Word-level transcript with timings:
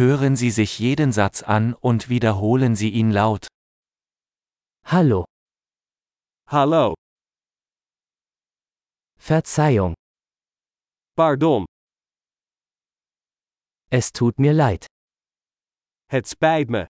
Hören 0.00 0.34
Sie 0.34 0.50
sich 0.50 0.78
jeden 0.78 1.12
Satz 1.12 1.42
an 1.42 1.74
und 1.74 2.08
wiederholen 2.08 2.74
Sie 2.74 2.88
ihn 2.88 3.10
laut. 3.10 3.48
Hallo, 4.82 5.26
Hallo, 6.46 6.94
Verzeihung, 9.18 9.92
pardon, 11.14 11.66
es 13.90 14.10
tut 14.12 14.38
mir 14.38 14.54
leid. 14.54 14.86
het 16.10 16.26
spijt 16.28 16.70
me. 16.70 16.86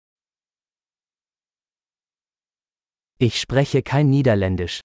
Ich 3.18 3.40
spreche 3.40 3.80
kein 3.82 4.10
Niederländisch. 4.10 4.80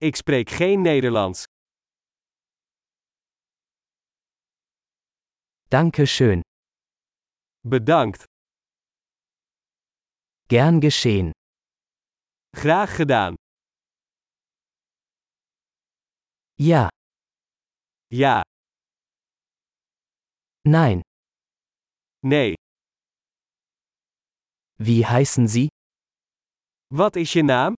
Ik 0.00 0.16
spreek 0.16 0.50
geen 0.50 0.82
Nederlands. 0.82 1.44
Danke 5.70 6.06
schön. 6.06 6.45
Bedankt. 7.68 8.24
Gern 10.48 10.80
geschehen. 10.80 11.32
Graag 12.54 12.96
gedaan. 12.96 13.34
Ja, 16.58 16.88
Ja, 18.08 18.42
nein. 20.64 21.00
nee. 22.22 22.54
Wie 24.78 25.04
heißen 25.06 25.48
Sie? 25.48 25.68
Wat 26.94 27.16
is 27.16 27.32
je 27.32 27.42
naam? 27.42 27.74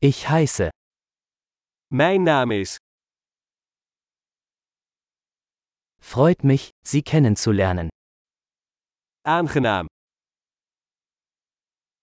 Ich 0.00 0.28
heiße. 0.28 0.68
Mijn 1.90 2.22
naam 2.22 2.50
is. 2.50 2.76
Freut 6.14 6.42
mich, 6.42 6.70
Sie 6.82 7.02
kennenzulernen. 7.02 7.90
Aangenaam. 9.26 9.86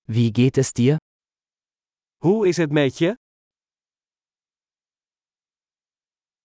Wie 0.07 0.31
geht 0.31 0.59
es 0.59 0.73
dir? 0.73 0.99
Hoe 2.21 2.47
is 2.47 2.57
het 2.57 2.71
met 2.71 2.99
je? 2.99 3.15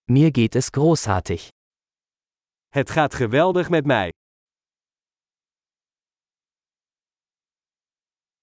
Mir 0.09 0.31
geht 0.33 0.55
es 0.55 0.71
großartig. 0.71 1.51
Het 2.69 2.91
gaat 2.91 3.15
geweldig 3.15 3.69
met 3.69 3.85
mij. 3.87 4.11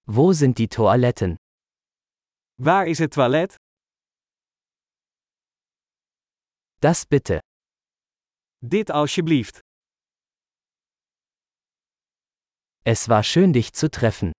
Wo 0.06 0.32
sind 0.34 0.58
die 0.58 0.68
Toiletten? 0.68 1.36
Waar 2.56 2.88
is 2.88 3.00
het 3.00 3.12
toilet? 3.12 3.56
Das 6.80 7.06
bitte. 7.06 7.47
Dit 8.62 8.90
alsjeblieft. 8.90 9.60
Es 12.84 13.08
war 13.08 13.24
schön 13.24 13.54
dich 13.54 13.74
zu 13.74 13.90
treffen. 13.92 14.32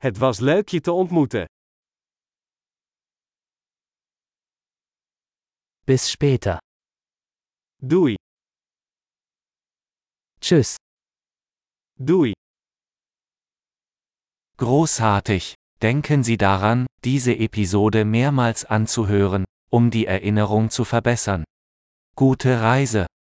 Het 0.00 0.20
was 0.20 0.40
leuk 0.40 0.68
je 0.68 0.80
te 0.80 0.92
ontmoeten. 0.92 1.46
Bis 5.84 6.10
später. 6.10 6.58
Doei. 7.82 8.16
Tschüss. 10.40 10.76
Doei. 11.98 12.32
Großartig! 14.56 15.54
Denken 15.82 16.24
Sie 16.24 16.36
daran, 16.36 16.86
diese 17.04 17.36
Episode 17.36 18.04
mehrmals 18.04 18.64
anzuhören, 18.64 19.44
um 19.70 19.90
die 19.90 20.06
Erinnerung 20.06 20.70
zu 20.70 20.84
verbessern. 20.84 21.44
Gute 22.18 22.60
Reise! 22.60 23.08